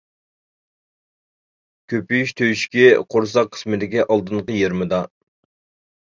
كۆپىيىش 1.93 2.31
تۆشۈكى 2.41 2.85
قورساق 3.15 3.51
قىسمىدىكى 3.57 4.01
ئالدىنقى 4.07 4.55
يېرىمىدا. 4.61 5.03